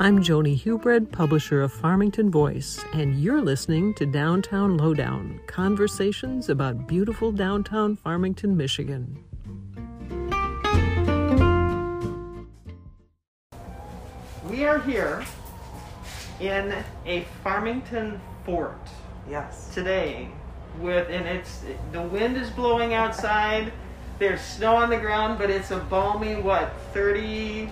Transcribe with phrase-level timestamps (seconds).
[0.00, 6.86] I'm Joni Hubred, publisher of Farmington Voice, and you're listening to Downtown Lowdown conversations about
[6.86, 9.24] beautiful downtown Farmington, Michigan.
[14.48, 15.24] We are here
[16.38, 16.72] in
[17.04, 18.78] a Farmington fort
[19.28, 19.74] Yes.
[19.74, 20.28] today
[20.80, 23.72] with and it's the wind is blowing outside
[24.20, 27.68] there's snow on the ground but it's a balmy what 30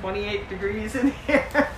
[0.00, 1.68] 28 degrees in here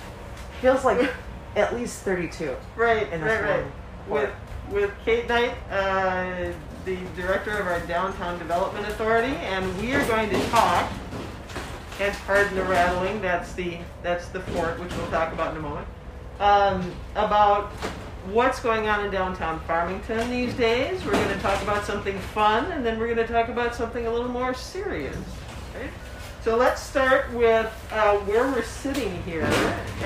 [0.61, 1.11] Feels like
[1.55, 2.55] at least 32.
[2.75, 3.65] right In this right right
[4.07, 4.31] with
[4.71, 6.51] with kate knight uh,
[6.85, 10.91] the director of our downtown development authority and we are going to talk
[11.99, 15.61] and pardon the rattling that's the that's the fort which we'll talk about in a
[15.61, 15.87] moment
[16.39, 17.71] um, about
[18.31, 21.03] what's going on in downtown Farmington these days.
[21.05, 24.05] We're going to talk about something fun, and then we're going to talk about something
[24.05, 25.17] a little more serious.
[26.47, 29.43] So let's start with uh, where we're sitting here.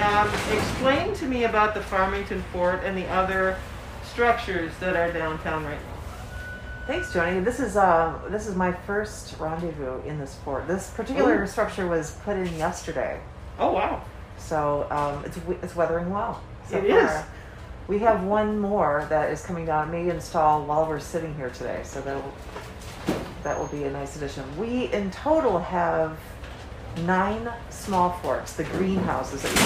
[0.02, 3.60] Um, explain to me about the Farmington Fort and the other
[4.04, 6.88] structures that are downtown right now.
[6.88, 7.46] Thanks, Joni.
[7.46, 10.68] This is uh, this is my first rendezvous in this fort.
[10.68, 11.46] This particular Ooh.
[11.46, 13.22] structure was put in yesterday,
[13.60, 14.02] Oh wow!
[14.40, 16.42] so um, it's it's weathering well.
[16.68, 17.20] So It far.
[17.20, 17.24] is.
[17.88, 19.92] We have one more that is coming down.
[19.92, 22.34] May install while we're sitting here today, so that will
[23.44, 24.44] that will be a nice addition.
[24.58, 26.18] We in total have
[27.06, 29.58] nine small forts, the greenhouses that we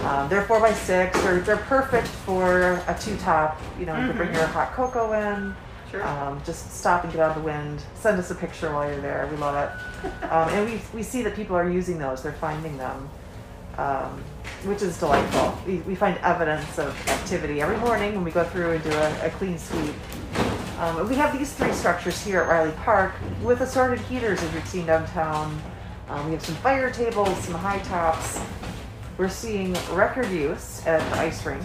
[0.00, 0.06] see.
[0.06, 1.20] Um, they're four by six.
[1.22, 3.60] They're they're perfect for a two top.
[3.78, 4.34] You know, you can bring Mhm.
[4.34, 5.54] your hot cocoa in.
[5.90, 6.04] Sure.
[6.06, 7.80] Um, just stop and get out of the wind.
[7.94, 9.28] Send us a picture while you're there.
[9.30, 10.10] We love it.
[10.30, 12.22] Um, and we, we see that people are using those.
[12.22, 13.08] They're finding them,
[13.78, 14.22] um,
[14.64, 15.56] which is delightful.
[15.66, 19.26] We, we find evidence of activity every morning when we go through and do a,
[19.26, 19.94] a clean sweep.
[20.78, 24.66] Um, we have these three structures here at Riley Park with assorted heaters, as we've
[24.66, 25.60] seen downtown.
[26.08, 28.40] Um, we have some fire tables, some high tops.
[29.16, 31.62] We're seeing record use at the ice rink.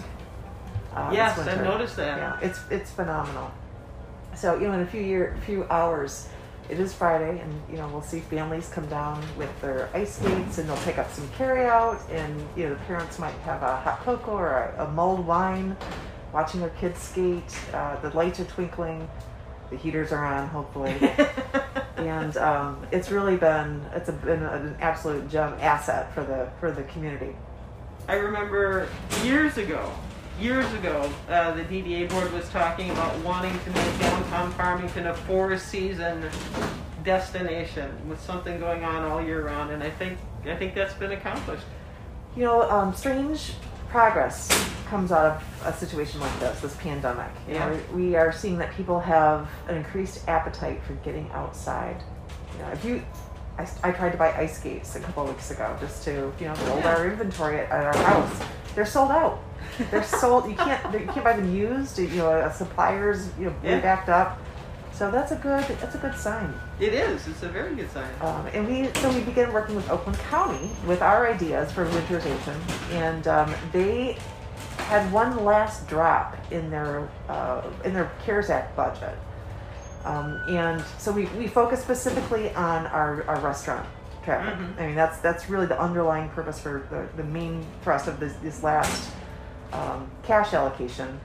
[0.94, 2.18] uh, yes, I noticed that.
[2.18, 3.50] Yeah, it's it's phenomenal.
[4.36, 6.28] So you know, in a few year, few hours,
[6.68, 10.58] it is Friday, and you know we'll see families come down with their ice skates,
[10.58, 13.98] and they'll pick up some carryout, and you know the parents might have a hot
[14.00, 15.76] cocoa or a, a mulled wine,
[16.32, 17.58] watching their kids skate.
[17.72, 19.08] Uh, the lights are twinkling,
[19.70, 20.94] the heaters are on, hopefully,
[21.96, 26.70] and um, it's really been it's a, been an absolute gem asset for the for
[26.70, 27.34] the community.
[28.08, 28.88] I remember
[29.22, 29.92] years ago,
[30.40, 35.14] years ago, uh, the DDA board was talking about wanting to make downtown Farmington a
[35.14, 36.28] four-season
[37.04, 41.12] destination with something going on all year round, and I think I think that's been
[41.12, 41.64] accomplished.
[42.36, 43.54] You know, um, strange
[43.88, 44.48] progress
[44.90, 47.30] comes out of a situation like this, this pandemic.
[47.48, 47.68] You Yeah.
[47.70, 52.02] know, we are seeing that people have an increased appetite for getting outside.
[52.56, 53.02] You know, if you,
[53.58, 56.46] I, I tried to buy ice skates a couple of weeks ago just to, you
[56.48, 56.94] know, build Yeah.
[56.96, 58.42] our inventory at, at our house.
[58.74, 59.38] They're sold out.
[59.90, 60.48] They're sold.
[60.50, 60.92] You can't.
[60.92, 61.98] You can't buy them used.
[61.98, 63.30] You know, a suppliers.
[63.38, 63.80] You know, Yeah.
[63.80, 64.38] backed up.
[64.92, 65.64] So that's a good.
[65.80, 66.52] That's a good sign.
[66.78, 67.26] It is.
[67.26, 68.10] It's a very good sign.
[68.20, 72.56] Um, and we so we began working with Oakland County with our ideas for winterization,
[72.92, 74.18] and um, they
[74.88, 79.16] had one last drop in their uh, in their CARES Act budget,
[80.04, 83.86] um, and so we, we focus specifically on our, our restaurant
[84.24, 84.54] traffic.
[84.58, 84.78] Mhm.
[84.80, 88.34] I mean that's that's really the underlying purpose for the, the main thrust of this
[88.42, 89.10] this last
[89.72, 91.20] um, cash allocation.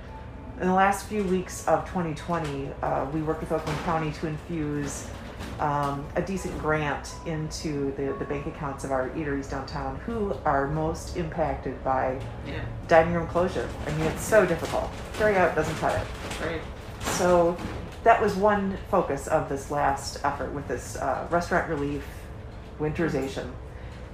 [0.62, 5.08] In the last few weeks of 2020, uh, we worked with Oakland County to infuse
[5.60, 10.68] um, a decent grant into the, the bank accounts of our eateries downtown who are
[10.68, 12.60] most impacted by Yeah.
[12.88, 13.68] dining room closure.
[13.88, 14.90] I mean, it's so difficult.
[15.18, 16.46] Carry out doesn't cut it.
[16.46, 16.62] Right.
[17.02, 17.56] So
[18.04, 22.06] that was one focus of this last effort with this uh, restaurant relief
[22.80, 23.50] winterization.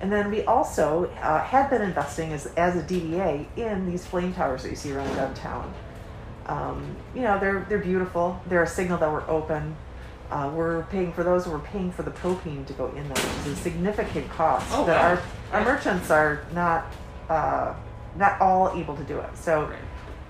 [0.02, 4.34] And then we also uh, had been investing as, as a DDA in these flame
[4.34, 5.74] towers that you see around downtown.
[6.48, 8.42] Um, you know, they're, they're beautiful.
[8.48, 9.76] They're a signal that we're open.
[10.32, 13.48] Uh, we're paying for those, we're paying for the propane to go in them, which
[13.48, 15.10] is a significant cost Oh, that wow.
[15.52, 15.74] our, our Yeah.
[15.74, 16.86] merchants are not,
[17.30, 17.74] uh,
[18.16, 19.30] not all able to do it.
[19.38, 19.76] So Right.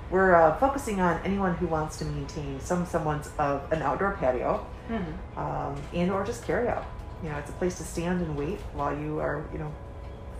[0.09, 4.65] we're uh, focusing on anyone who wants to maintain some semblance of an outdoor patio
[4.89, 5.37] Mhm.
[5.37, 6.85] um, and or just carry out.
[7.23, 9.71] You know, it's a place to stand and wait while you are, you know,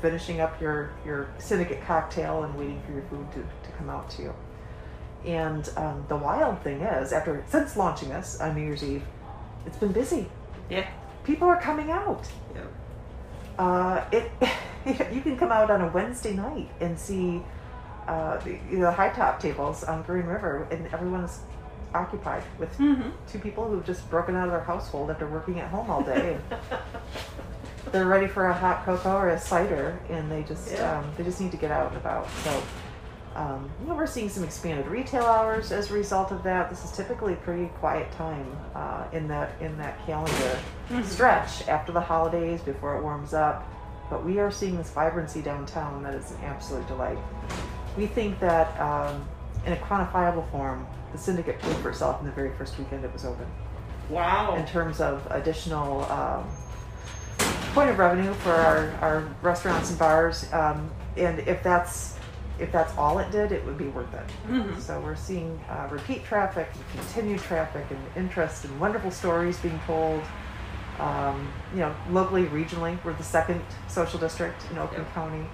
[0.02, 4.10] finishing up your, your syndicate cocktail and waiting for your food to, to come out
[4.10, 4.34] to you.
[5.24, 9.04] And um, the wild thing is, after since launching this on New Year's Eve,
[9.66, 10.28] it's been busy.
[10.70, 10.88] Yeah.
[11.24, 12.28] People are coming out.
[12.56, 12.62] Yeah.
[13.60, 14.32] Uh, it
[15.14, 17.42] you can come out on a Wednesday night and see
[18.08, 21.40] uh, the, the high top tables on Grand River, and everyone is
[21.94, 23.10] occupied with Mm-hmm.
[23.32, 26.38] two people who've just broken out of their household after working at home all day.
[27.92, 31.00] they're ready for a hot cocoa or a cider, and they just Yeah.
[31.00, 32.28] um, they just need to get out and about.
[32.44, 32.64] So,
[33.36, 36.70] um, you know, we're seeing some expanded retail hours as a result of that.
[36.70, 38.46] This is typically a pretty quiet time
[38.76, 40.60] uh, in that in that calendar
[41.04, 43.68] stretch after the holidays before it warms up.
[44.10, 47.18] But we are seeing this vibrancy downtown that is an absolute delight.
[47.98, 49.26] We think that um,
[49.66, 53.14] in a quantifiable form, the syndicate paid for itself in the very first weekend it
[53.14, 53.46] was open
[54.10, 54.56] Wow.
[54.56, 56.46] in terms of additional um,
[57.74, 60.52] point of revenue for our, our restaurants and bars.
[60.52, 62.16] Um, and if that's
[62.62, 64.30] if that's all it did, it would be worth it.
[64.50, 64.80] Mhm.
[64.80, 69.80] So we're seeing uh, repeat traffic, and continued traffic, and interest, and wonderful stories being
[69.88, 70.22] told.
[71.00, 75.14] Um, you know, locally, regionally, we're the second social district in Oakland Yep.
[75.16, 75.46] County.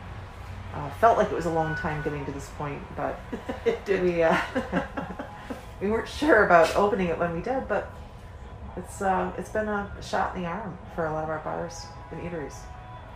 [0.75, 3.19] Uh, felt like it was a long time getting to this point, but
[3.65, 4.03] it did.
[4.03, 4.38] we uh,
[5.81, 7.89] we weren't sure about opening it when we did, but
[8.75, 11.86] it's uh, it's been a shot in the arm for a lot of our bars
[12.12, 12.56] and eateries.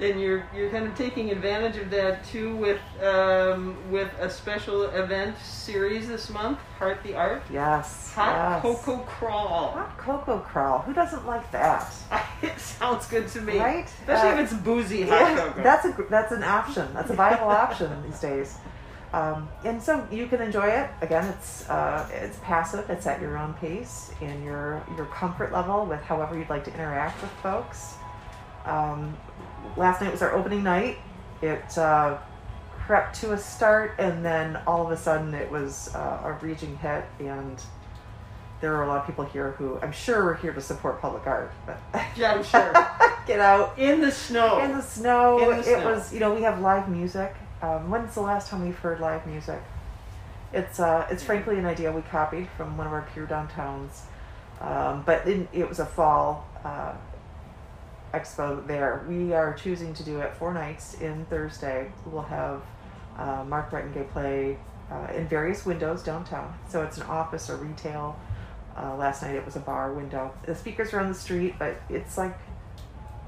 [0.01, 4.83] And you're you're kind of taking advantage of that too with um, with a special
[4.86, 8.62] event series this month, Heart the Art, Yes, Hot yes.
[8.62, 9.71] Cocoa Crawl.
[9.71, 10.80] hot cocoa crawl.
[10.80, 11.94] Who doesn't like that?
[12.42, 13.86] it sounds good to me, Right?
[13.86, 15.63] Especially Uh, if it's boozy hot Yeah, cocoa.
[15.63, 16.92] that's a that's an option.
[16.94, 18.57] That's a viable option these days.
[19.13, 20.89] Um, and so you can enjoy it.
[21.01, 22.89] Again, it's uh, it's passive.
[22.89, 26.74] It's at your own pace and your your comfort level with however you'd like to
[26.74, 27.95] interact with folks.
[28.65, 29.18] Um,
[29.77, 30.97] last night was our opening night.
[31.41, 32.17] It uh,
[32.85, 36.77] crept to a start, and then all of a sudden it was uh, a raging
[36.77, 37.61] hit, and
[38.59, 41.25] there were a lot of people here who I'm sure were here to support public
[41.25, 41.79] art, but
[42.15, 42.73] yeah, I'm sure.
[43.27, 44.59] get out In the snow.
[44.59, 45.39] in the snow.
[45.39, 45.91] In the it snow.
[45.91, 47.33] was, you know, we have live music.
[47.61, 49.61] Um, when's the last time we've heard live music?
[50.53, 54.01] It's uh, it's frankly an idea we copied from one of our peer downtowns,
[54.59, 56.93] um, but in, it was a fall uh,
[58.13, 59.05] expo there.
[59.07, 61.91] We are choosing to do it four nights in Thursday.
[62.05, 62.61] We'll have
[63.17, 64.57] uh, Mark Brettengay play
[64.91, 66.53] uh, in various windows downtown.
[66.69, 68.17] So it's an office or retail.
[68.77, 70.33] Uh, last night it was a bar window.
[70.45, 72.37] The speakers are on the street, but it's like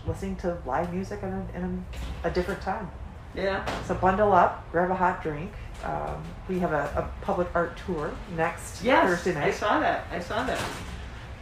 [0.07, 1.85] listening to live music in a, in
[2.23, 2.89] a, a different time.
[3.35, 3.65] yeah.
[3.85, 5.51] So bundle up, grab a hot drink.
[5.83, 9.05] Um, we have a, a public art tour next Yes.
[9.09, 9.47] Thursday night.
[9.47, 10.07] I saw that.
[10.11, 10.61] I saw that.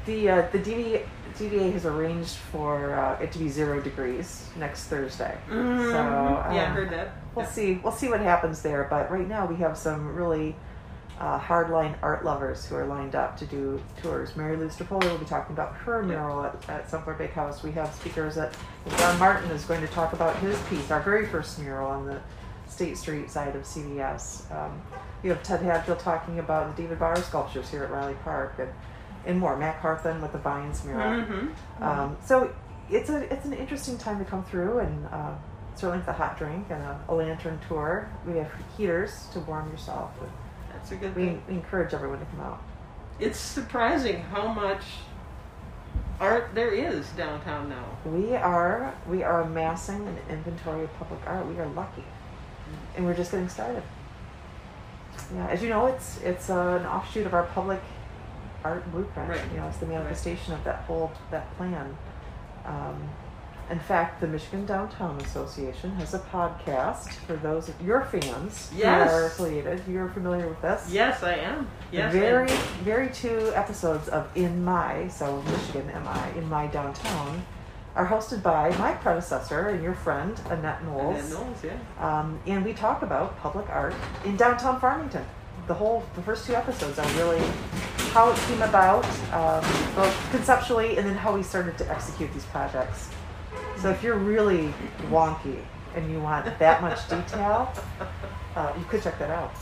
[0.07, 1.05] The uh, the DDA,
[1.37, 5.37] DDA has arranged for uh, it to be zero degrees next Thursday.
[5.49, 5.91] Mhm.
[5.91, 7.09] So yeah, I um, heard that.
[7.35, 7.51] We'll Yeah.
[7.51, 7.79] see.
[7.83, 8.87] We'll see what happens there.
[8.89, 10.55] But right now we have some really
[11.19, 14.35] uh, hardline art lovers who are lined up to do tours.
[14.35, 17.61] Mary Lou Strapoli will be talking about her mural at, at Sunflower Bakehouse.
[17.61, 18.55] We have speakers that
[18.97, 22.19] John Martin is going to talk about his piece, our very first mural on the
[22.67, 24.49] State Street side of CVS.
[24.51, 24.81] Um,
[25.21, 28.69] you have Ted Hadfield talking about the David Barr sculptures here at Riley Park and,
[29.25, 29.57] and more.
[29.57, 31.21] Matt Carthen with the Vines mural.
[31.21, 31.83] Mm-hmm.
[31.83, 32.53] Um, so
[32.89, 35.33] it's a it's an interesting time to come through, and uh,
[35.75, 38.09] certainly with a hot drink and a, a lantern tour.
[38.25, 40.11] We have heaters to warm yourself.
[40.71, 41.43] That's a good We, thing.
[41.47, 42.61] we encourage everyone to come out.
[43.19, 44.81] It's surprising how much
[46.19, 47.85] art there is downtown now.
[48.05, 51.45] We are we are amassing an inventory of public art.
[51.47, 52.03] We are lucky,
[52.95, 53.83] and we're just getting started.
[55.35, 57.81] Yeah, as you know, it's it's uh, an offshoot of our public
[58.63, 59.29] art blueprint.
[59.29, 59.41] Right.
[59.51, 61.97] You know, it's the manifestation of that whole that plan.
[62.65, 63.09] Um,
[63.69, 69.09] in fact, the Michigan Downtown Association has a podcast for those of your fans Yes.
[69.09, 69.81] who are affiliated.
[69.87, 70.89] You're familiar with this.
[70.91, 71.67] Yes, I am.
[71.91, 77.43] Yes, very, and- very two episodes of In My, so Michigan MI, In My Downtown,
[77.95, 81.19] are hosted by my predecessor and your friend, Annette Knowles.
[81.19, 81.77] and Knowles, yeah.
[81.99, 83.93] Um, and we talk about public art
[84.25, 85.25] in downtown Farmington.
[85.67, 87.41] The whole, the first two episodes are really
[88.11, 89.63] how it came about, um,
[89.95, 93.09] both conceptually and then how we started to execute these projects.
[93.77, 94.73] So if you're really
[95.09, 95.63] wonky
[95.95, 97.73] and you want that much detail,
[98.55, 99.53] uh, you could check that out.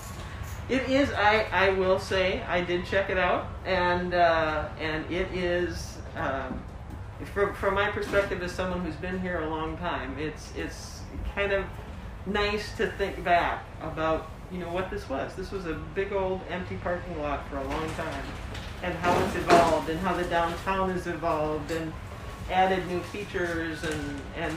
[0.67, 1.11] It is.
[1.11, 6.61] I, I will say I did check it out, and uh, and it is um,
[7.33, 10.15] from from my perspective as someone who's been here a long time.
[10.19, 11.01] It's it's
[11.33, 11.65] kind of
[12.27, 15.35] nice to think back about you know what this was.
[15.35, 18.23] This was a big old empty parking lot for a long time,
[18.83, 21.93] and how it's evolved, and how the downtown has evolved, and
[22.51, 24.55] added new features, and and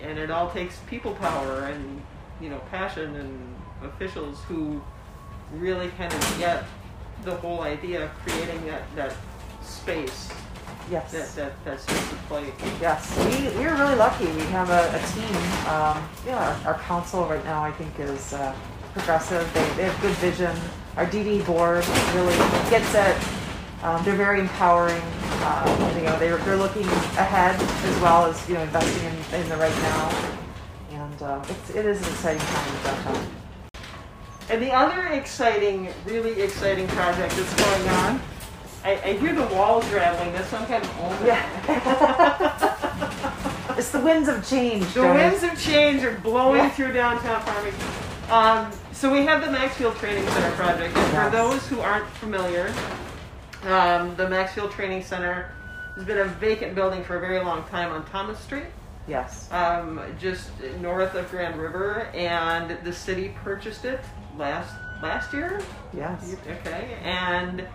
[0.00, 2.02] and it all takes people power and
[2.40, 4.82] you know passion and officials who
[5.52, 6.64] really kind of get
[7.24, 9.14] the whole idea of creating that, that
[9.62, 10.30] space
[10.90, 11.10] Yes.
[11.12, 12.52] that, that, that sense of play.
[12.80, 14.26] Yes, we, we're really lucky.
[14.26, 15.36] We have a, a team.
[15.66, 18.54] Um, yeah, our, our council right now, I think, is uh,
[19.00, 19.52] progressive.
[19.52, 20.56] They, they have good vision.
[20.96, 22.36] Our DD board really
[22.70, 23.16] gets it.
[23.84, 25.02] Um, they're very empowering.
[25.42, 29.48] Uh, you know, they're, they're looking ahead as well as, you know, investing in, in
[29.50, 30.32] the right now.
[30.92, 33.26] And uh, it's, it is an exciting time in downtown.
[34.48, 38.20] And the other exciting, really exciting project that's going on,
[38.82, 40.32] I, I hear the walls rattling.
[40.32, 41.26] That's some kind of omen.
[41.26, 41.44] Yeah.
[43.76, 44.86] it's the winds of change.
[44.94, 46.70] The winds of change are blowing Yeah.
[46.70, 47.88] through downtown Farmington.
[48.30, 52.72] Um, so we have the Maxfield Training Center project, and for those who aren't familiar,
[53.64, 55.50] um, the Maxfield Training Center
[55.96, 58.64] has been a vacant building for a very long time on Thomas Street,
[59.06, 59.52] Yes.
[59.52, 60.50] um, just
[60.80, 64.00] north of Grand River, and the city purchased it
[64.38, 65.60] last last year.
[65.94, 66.34] Yes.
[66.48, 67.66] Okay, and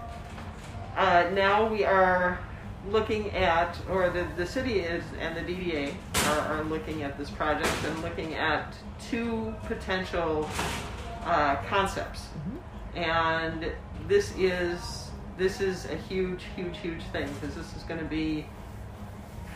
[0.97, 2.39] uh, now we are
[2.89, 5.93] looking at, or the, the city is, and the DDA
[6.25, 8.73] are, are looking at this project and looking at
[9.07, 10.49] two potential
[11.23, 12.27] uh, concepts.
[12.95, 13.71] And
[14.07, 18.45] this is, this is a huge, huge, huge thing because this is going to be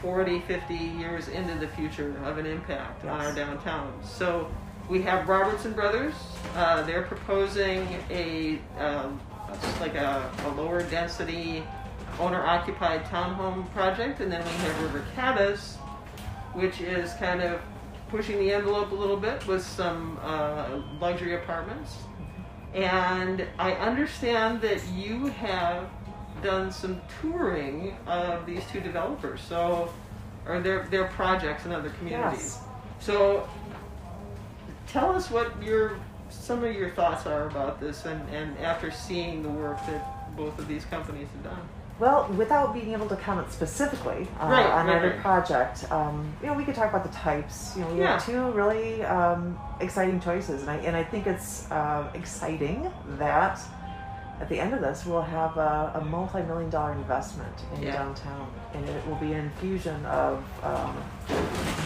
[0.02, 3.94] 40, 50 years into the future of an impact on our downtown.
[4.04, 4.52] So
[4.90, 6.14] we have Robertson Brothers.
[6.56, 9.20] Uh, they're proposing a um,
[9.80, 11.64] like a, a lower density
[12.20, 15.76] owner occupied townhome project, and then we have River Caddis,
[16.54, 17.62] which is kind of
[18.10, 21.98] pushing the envelope a little bit with some uh, luxury apartments.
[22.74, 25.90] And I understand that you have
[26.44, 29.92] done some touring of these two developers, so
[30.46, 32.58] or their their projects in other communities.
[32.58, 32.60] Yes.
[33.00, 33.48] So
[34.88, 35.98] tell us what your
[36.30, 40.58] some of your thoughts are about this and, and after seeing the work that both
[40.60, 41.70] of these companies have done.
[41.98, 45.20] Well, without being able to comment specifically uh, Right, on right, either right.
[45.22, 47.74] project, um, you know, we could talk about the types.
[47.76, 51.72] You know, we have two really um, exciting choices, and I and I think it's
[51.72, 53.60] uh, exciting that
[54.42, 57.94] at the end of this we'll have a, a multi-million dollar investment in Yeah.
[57.94, 60.98] downtown, and it will be an infusion of um,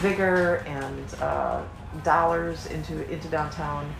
[0.02, 1.62] vigor and uh,
[2.02, 3.92] dollars into into downtown.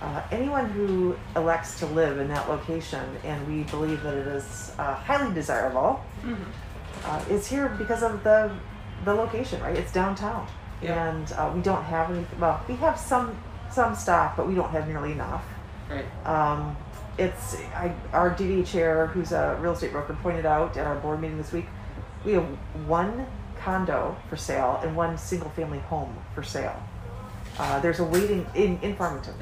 [0.00, 4.72] Uh, anyone who elects to live in that location, and we believe that it is
[4.78, 6.02] uh, highly desirable,
[7.04, 8.50] uh, is here because of the
[9.04, 9.76] the location, right?
[9.76, 10.46] It's downtown,
[10.82, 11.08] Yeah.
[11.10, 12.26] and uh, we don't have any.
[12.38, 13.36] Well, we have some
[13.70, 15.44] some staff, but we don't have nearly enough.
[15.90, 16.04] Right.
[16.26, 16.76] Um,
[17.18, 21.20] it's I, our DD chair, who's a real estate broker, pointed out at our board
[21.20, 21.66] meeting this week.
[22.24, 22.44] We have
[22.86, 23.26] one
[23.62, 26.82] condo for sale and one single family home for sale.
[27.60, 29.34] Uh, there's a waiting in in Farmington.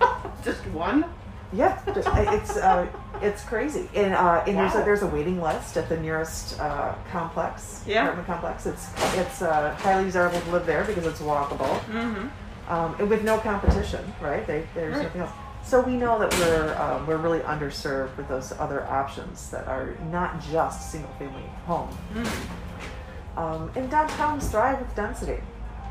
[0.44, 1.04] Just one?
[1.52, 2.86] Yeah, just- it's uh,
[3.22, 6.94] it's crazy, and uh, and there's a there's a waiting list at the nearest uh,
[7.12, 8.02] complex, Yeah.
[8.02, 8.66] apartment complex.
[8.66, 12.72] It's it's uh, highly desirable to live there because it's walkable, Mm-hmm.
[12.72, 14.44] um, and with no competition, right?
[14.46, 15.04] They, there's Right.
[15.04, 15.30] nothing else.
[15.62, 19.94] So we know that we're um, we're really underserved with those other options that are
[20.10, 21.90] not just single family home.
[23.36, 25.40] Um, and downtowns thrive with density.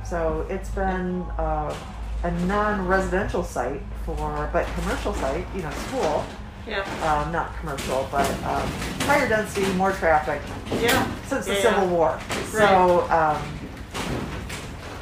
[0.06, 1.76] So it's been uh,
[2.24, 6.24] a non-residential site for, but commercial site, you know, school,
[6.68, 6.82] Yeah.
[7.04, 8.68] um, not commercial, but um,
[9.02, 11.08] higher density, more traffic Yeah.
[11.26, 11.62] since the Yeah.
[11.62, 12.20] Civil War.
[12.52, 13.42] So um,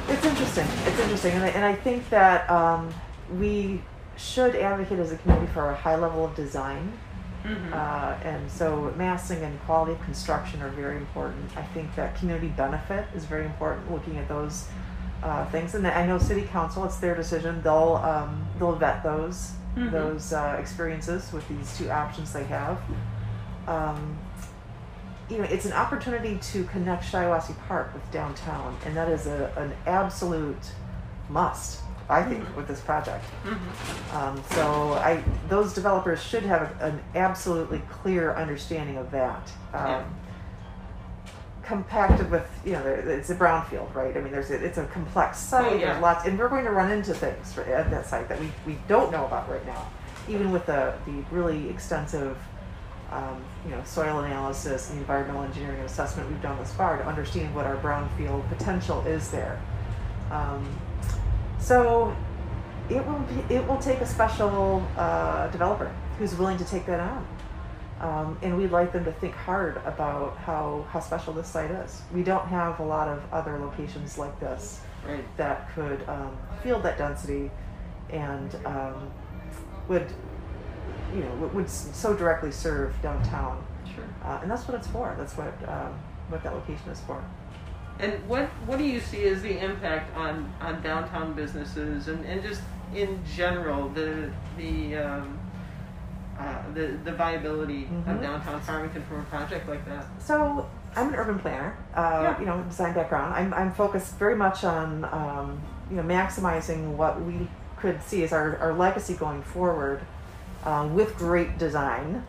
[0.08, 0.66] it's interesting.
[0.86, 2.92] It's interesting, and I, and I think that um,
[3.38, 3.82] we
[4.16, 6.92] should advocate as a community for a high level of design.
[7.44, 7.74] Mhm.
[7.74, 11.50] Uh, and so massing and quality of construction are very important.
[11.58, 13.90] I think that community benefit is very important.
[13.92, 14.66] Looking at those
[15.24, 17.60] uh, things, and I know City Council, it's their decision.
[17.62, 19.90] They'll um, they'll vet those Mhm.
[19.90, 22.78] those uh, experiences with these two options they have.
[23.66, 24.16] Um,
[25.28, 29.50] you know, it's an opportunity to connect Shiawassee Park with downtown, and that is a,
[29.56, 30.64] an absolute
[31.28, 33.24] must, I think, with this project.
[33.44, 34.14] Mhm.
[34.14, 39.50] Um, so I, those developers should have an absolutely clear understanding of that.
[39.72, 40.02] Um, Yeah.
[41.66, 44.14] Compacted with, you know, it's a brownfield, right?
[44.16, 45.72] I mean, there's a, it's a complex site.
[45.72, 45.92] Oh, yeah.
[45.92, 48.78] There's lots, and we're going to run into things at that site that we, we
[48.86, 49.88] don't know about right now,
[50.28, 52.36] even with the the really extensive,
[53.10, 57.54] um, you know, soil analysis and environmental engineering assessment we've done thus far to understand
[57.54, 59.58] what our brownfield potential is there.
[60.30, 60.68] Um,
[61.58, 62.14] so
[62.90, 67.00] it will be, it will take a special uh, developer who's willing to take that
[67.00, 67.26] on.
[68.00, 72.02] Um, and we'd like them to think hard about how, how special this site is.
[72.12, 75.24] We don't have a lot of other locations like this Right.
[75.36, 77.50] that could um, field that density
[78.10, 79.10] and um,
[79.88, 80.06] would,
[81.14, 83.64] you know, would, so directly serve downtown.
[83.94, 84.04] Sure.
[84.24, 85.14] Uh, and that's what it's for.
[85.18, 85.94] That's what um,
[86.28, 87.22] what that location is for.
[88.00, 92.42] And what what do you see as the impact on, on downtown businesses and, and
[92.42, 92.62] just
[92.94, 95.38] in general the the um,
[96.38, 98.22] uh, the the viability of Mhm.
[98.22, 100.04] downtown Farmington from a project like that?
[100.18, 101.76] So I'm an urban planner.
[101.94, 102.40] Uh, Yeah.
[102.40, 103.34] You know, design background.
[103.34, 105.60] I'm, I'm focused very much on um,
[105.90, 110.00] you know maximizing what we could see as our, our legacy going forward
[110.64, 112.24] um, with great design.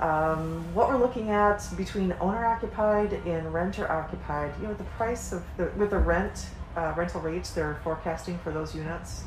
[0.00, 5.32] Um, what we're looking at between owner occupied and renter occupied, you know, the price
[5.32, 9.24] of the with the rent uh, rental rates they're forecasting for those units,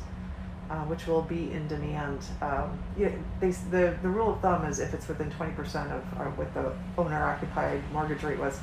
[0.72, 2.20] uh, which will be in demand.
[2.40, 3.10] Um, yeah,
[3.40, 6.52] they, the the rule of thumb is if it's within twenty percent of uh, what
[6.54, 8.58] the owner occupied mortgage rate was,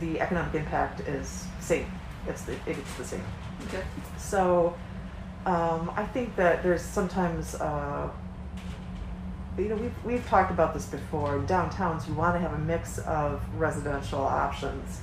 [0.00, 1.86] the economic impact is same.
[2.28, 3.24] It's the it's the same.
[3.68, 3.82] Okay.
[4.18, 4.74] So,
[5.46, 8.10] um, I think that there's sometimes, uh,
[9.58, 11.36] you know, we've, we've talked about this before.
[11.36, 15.00] In downtowns, you want to have a mix of residential options.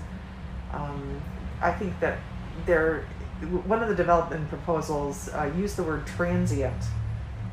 [0.73, 1.21] Um,
[1.61, 2.19] I think that
[2.65, 3.05] there,
[3.65, 6.83] one of the development proposals uh, used the word transient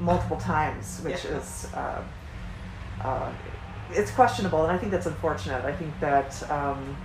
[0.01, 1.31] multiple times, which Yeah.
[1.33, 2.03] is, uh,
[3.03, 3.31] uh,
[3.93, 5.65] it's questionable, and I think that's unfortunate.
[5.65, 6.97] I think that um,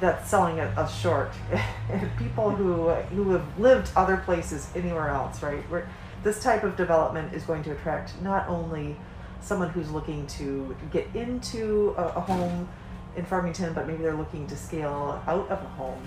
[0.00, 1.32] that's selling it us short.
[2.18, 5.62] People who who have lived other places anywhere else, right?
[5.70, 5.88] Where
[6.22, 8.96] this type of development is going to attract not only
[9.40, 12.68] someone who's looking to get into a, a home
[13.16, 16.02] in Farmington, but maybe they're looking to scale out of a home.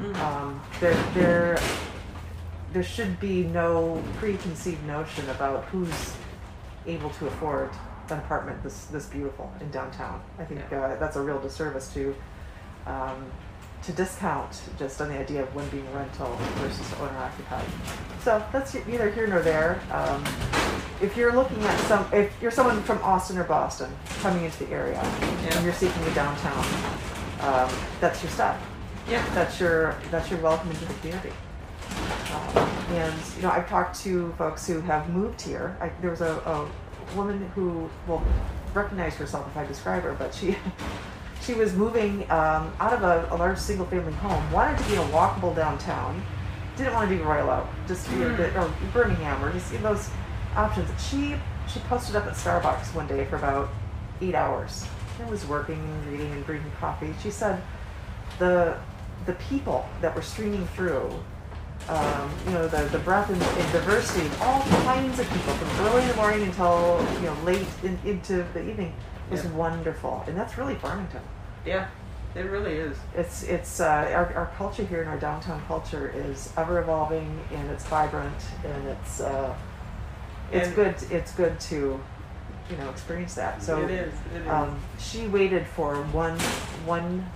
[0.00, 0.16] Mhm.
[0.16, 1.58] Um, there, there,
[2.72, 6.14] there should be no preconceived notion about who's
[6.86, 7.70] able to afford
[8.10, 10.20] an apartment this this beautiful in downtown.
[10.38, 10.80] I think Yeah.
[10.80, 12.14] uh, that's a real disservice to
[12.86, 13.26] um,
[13.84, 17.64] to discount just on the idea of one being rental versus owner occupied.
[18.22, 19.80] So that's neither here nor there.
[19.90, 20.22] Um,
[21.00, 24.70] if you're looking at some, if you're someone from Austin or Boston coming into the
[24.72, 26.64] area and you're seeking a downtown,
[27.40, 27.70] um,
[28.00, 28.60] that's your step
[29.08, 29.24] Yeah.
[29.34, 31.32] that's your that's your welcome into the community.
[32.34, 35.76] Um, and you know, I've talked to folks who have moved here.
[35.80, 36.68] I, there was a, a
[37.16, 38.22] woman who will
[38.74, 40.56] recognize herself if I describe her, but she
[41.48, 44.92] she was moving um, out of a, a large single family home, wanted to be
[44.92, 46.22] in a walkable downtown,
[46.76, 48.36] didn't want to be Royal Oak, just be a Mm.
[48.36, 50.10] bit or Birmingham or just see those
[50.54, 50.88] options.
[51.02, 53.70] She she posted up at Starbucks one day for about
[54.20, 54.86] eight hours.
[55.20, 57.12] and was working and reading and drinking coffee.
[57.22, 57.60] She said
[58.38, 58.76] the
[59.26, 61.10] the people that were streaming through,
[61.88, 65.86] um, you know, the, the breadth and, and diversity of all kinds of people from
[65.86, 68.92] early in the morning until you know late in, into the evening
[69.30, 69.50] was Yeah.
[69.52, 71.22] wonderful, and that's really Farmington.
[71.66, 71.88] Yeah.
[72.34, 72.96] It really is.
[73.16, 77.70] It's it's uh, our, our culture here in our downtown culture is ever evolving and
[77.70, 79.54] it's vibrant and it's uh,
[80.52, 81.98] it's And- good it's good to
[82.70, 83.62] you know experience that.
[83.62, 84.14] So it is.
[84.34, 84.48] It is.
[84.48, 86.38] um, she waited for one
[86.84, 87.26] one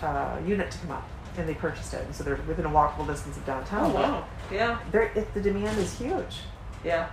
[0.00, 2.02] uh, unit to come up, and they purchased it.
[2.04, 3.90] And so they're within a walkable distance of downtown.
[3.90, 4.24] oh wow.
[4.50, 4.78] Yeah.
[4.92, 6.38] There, it, the demand is huge.
[6.84, 7.10] Yeah,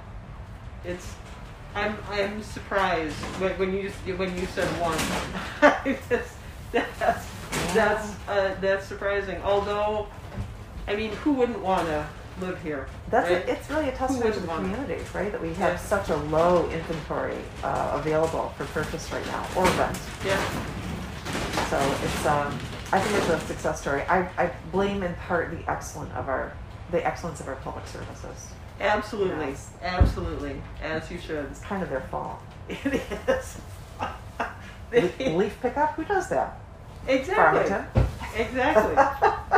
[0.85, 1.13] it's.
[1.75, 4.97] I'm I'm surprised when, when you when you said one.
[6.09, 6.36] that's
[6.99, 7.25] that's
[7.73, 9.41] that's, uh, that's surprising.
[9.43, 10.07] Although,
[10.87, 12.05] I mean, who wouldn't want to
[12.39, 12.87] live here?
[13.09, 13.45] That's right?
[13.47, 15.31] a, it's really a testament to the community, right?
[15.31, 15.77] That we have Yeah.
[15.77, 19.99] such a low inventory uh, available for purchase right now or rent.
[20.25, 20.39] yeah.
[21.69, 22.57] So it's um,
[22.93, 24.01] I think it's a success story.
[24.03, 26.53] I, I blame in part the excellent of our
[26.91, 28.51] the excellence of our public services.
[28.79, 29.71] Absolutely, Yes.
[29.81, 31.45] absolutely, as you should.
[31.45, 32.39] It's kind of their fault.
[32.69, 33.57] It is.
[34.91, 36.59] Le- Leaf pickup, who does that?
[37.07, 37.69] exactly.
[37.69, 38.07] Farmington.
[38.35, 38.95] Exactly.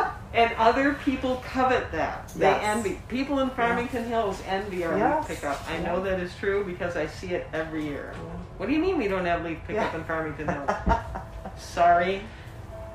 [0.32, 2.30] And other people covet that.
[2.30, 2.62] They Yes.
[2.64, 3.02] envy.
[3.08, 5.28] People in Farmington Hills envy our Yes.
[5.28, 5.60] leaf pickup.
[5.70, 8.14] I know that is true because I see it every year.
[8.58, 10.70] What do you mean we don't have leaf pickup in Farmington Hills?
[11.58, 12.22] Sorry.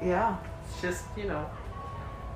[0.01, 0.37] yeah.
[0.71, 1.45] It's just, you know,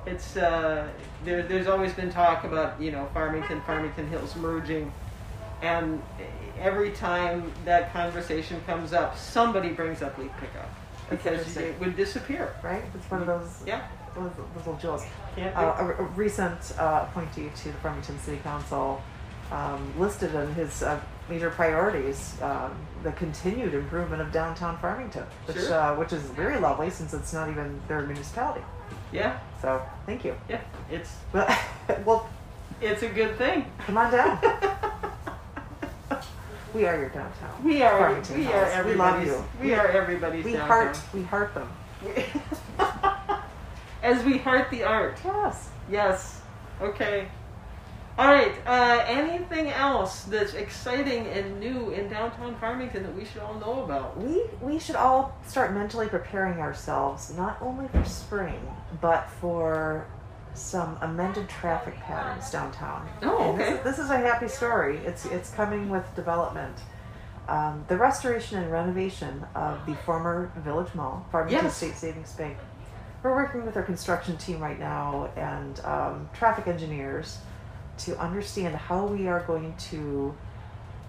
[0.05, 0.85] it's, uh,
[1.23, 4.91] there, there's always been talk about, you know, Farmington, Farmington Hills merging.
[5.61, 6.01] And
[6.59, 10.69] every time that conversation comes up, somebody brings up leaf pickup.
[11.09, 12.53] Because it would disappear.
[12.63, 12.83] Right?
[12.93, 13.87] It's one of those, Yeah.
[14.15, 15.03] those, those little jewels.
[15.35, 19.01] Can't Uh, a, a recent uh, appointee to the Farmington City Council
[19.51, 25.57] um, listed in his uh, major priorities um, the continued improvement of downtown Farmington, which
[25.57, 25.73] Sure.
[25.73, 28.61] uh, which is very lovely since it's not even their municipality.
[29.11, 29.39] Yeah.
[29.63, 30.35] So thank you.
[30.47, 30.61] Yeah.
[30.91, 31.47] It's, Well,
[32.05, 32.29] well
[32.81, 33.65] it's a good thing.
[33.79, 34.39] come on down.
[36.73, 37.63] we are your downtown.
[37.63, 39.45] We are, Farmington we are We love everybody's, you.
[39.61, 40.67] we are everybody's We downtown.
[40.67, 41.69] heart we heart them.
[44.03, 45.19] As we heart the art.
[45.25, 45.69] Yes.
[45.91, 46.41] Yes.
[46.81, 47.27] Okay.
[48.17, 48.53] All right.
[48.65, 53.83] Uh, anything else that's exciting and new in downtown Farmington that we should all know
[53.83, 54.17] about?
[54.17, 58.59] We we should all start mentally preparing ourselves not only for spring
[59.01, 60.05] but for
[60.53, 63.07] some amended traffic patterns downtown.
[63.23, 64.97] Oh, And this is- This, is a happy story.
[65.05, 66.77] It's it's coming with development.
[67.47, 71.77] um, the restoration and renovation of the former Village Mall, Farmington Yes.
[71.77, 72.57] State Savings Bank.
[73.23, 77.39] We're working with our construction team right now and um, traffic engineers
[78.05, 80.35] to understand how we are going to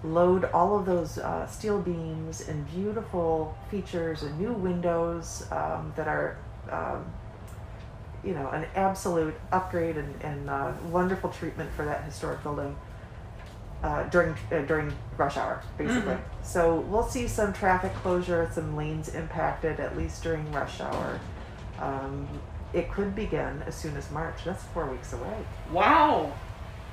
[0.03, 6.07] load all of those uh, steel beams and beautiful features and new windows um, that
[6.07, 6.37] are,
[6.71, 7.05] um,
[8.23, 12.75] you know, an absolute upgrade and, and uh, wonderful treatment for that historic building
[13.83, 16.13] uh, during uh, during rush hour, basically.
[16.13, 16.21] Mhm.
[16.43, 21.19] So we'll see some traffic closure, some lanes impacted at least during rush hour.
[21.79, 22.27] Um,
[22.73, 24.43] it could begin as soon as March.
[24.45, 25.35] That's four weeks away.
[25.71, 26.31] Wow.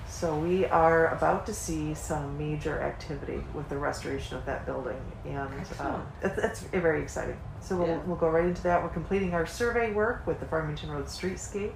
[0.09, 5.01] So we are about to see some major activity with the restoration of that building,
[5.27, 7.37] and um, it's, it's very exciting.
[7.61, 7.99] So we'll, Yeah.
[8.07, 8.83] we'll go right into that.
[8.83, 11.73] We're completing our survey work with the Farmington Road Streetscape.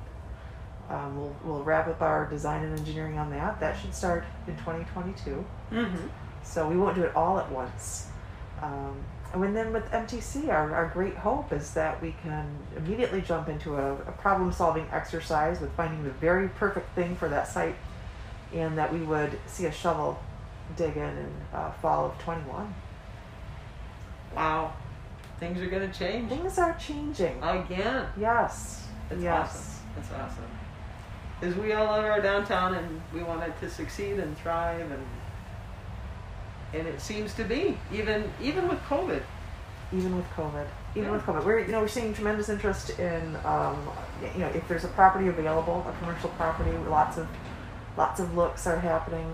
[0.91, 3.61] Um, we'll, we'll wrap up our design and engineering on that.
[3.61, 5.45] That should start in 2022.
[5.71, 5.97] Mm-hmm.
[6.43, 8.09] So we won't do it all at once.
[8.61, 8.97] Um,
[9.33, 13.77] and then with MTC, our, our great hope is that we can immediately jump into
[13.77, 17.77] a, a problem solving exercise with finding the very perfect thing for that site,
[18.53, 20.21] and that we would see a shovel
[20.77, 22.75] dig in in uh, fall of 21.
[24.37, 24.75] Wow.
[25.43, 27.37] Things are going to change Things are changing.
[27.43, 28.07] again.
[28.17, 28.87] Yes.
[29.09, 29.49] That's yes.
[29.51, 29.87] awesome.
[29.97, 30.45] That's awesome.
[31.41, 35.05] Because we all love our downtown and we want it to succeed and thrive and
[36.75, 39.21] and it seems to be even even with COVID.
[39.93, 40.67] even with COVID.
[40.95, 41.17] Even Yeah.
[41.17, 43.77] with COVID, we're you know we're seeing tremendous interest in um,
[44.35, 47.27] you know if there's a property available, a commercial property, lots of
[47.97, 49.29] lots of looks are happening,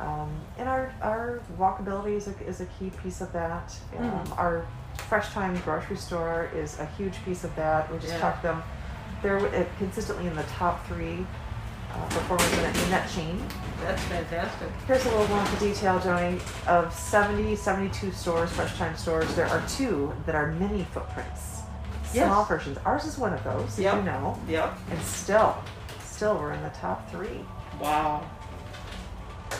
[0.00, 3.74] um, and our our walkability is a, is a key piece of that.
[3.98, 4.38] Um, Mhm.
[4.38, 4.66] our
[5.08, 7.90] Fresh Thyme grocery store is a huge piece of that.
[7.90, 8.18] We just Yeah.
[8.20, 8.62] talked them;
[9.22, 11.26] they're uh, consistently in the top three
[11.94, 13.42] uh, performers in, that- in that chain.
[13.82, 14.68] That's fantastic.
[14.86, 16.40] Here's a little more of detail, Joni.
[16.66, 21.62] Of 70, 72 stores, Fresh Thyme stores, there are two that are mini footprints.
[22.12, 22.26] Yes.
[22.26, 22.76] Small versions.
[22.84, 23.94] Ours is one of those, Yep.
[23.96, 24.38] you know.
[24.48, 24.78] Yep.
[24.90, 25.56] And still,
[26.04, 27.44] still we're in the top three.
[27.80, 28.22] Wow.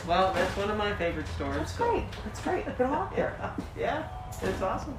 [0.08, 1.58] Well, that's one of my favorite stores.
[1.58, 2.04] That's so- great.
[2.24, 2.64] That's great.
[2.64, 3.52] Get them out there.
[3.78, 4.08] Yeah,
[4.42, 4.96] it's awesome.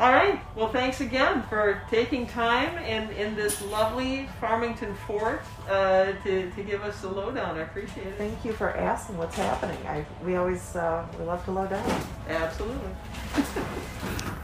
[0.00, 0.40] All right.
[0.56, 6.62] Well, thanks again for taking time in, in this lovely Farmington fort uh, to, to
[6.62, 7.56] give us the lowdown.
[7.56, 8.14] I appreciate it.
[8.18, 9.78] Thank you for asking what's happening.
[9.86, 12.02] I we always uh, we love to low down.
[12.28, 12.90] Absolutely.